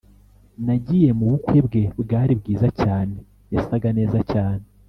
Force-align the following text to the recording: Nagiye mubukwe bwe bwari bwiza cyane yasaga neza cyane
Nagiye 0.65 1.09
mubukwe 1.19 1.57
bwe 1.67 1.83
bwari 2.01 2.33
bwiza 2.39 2.67
cyane 2.81 3.15
yasaga 3.53 3.89
neza 3.97 4.19
cyane 4.31 4.63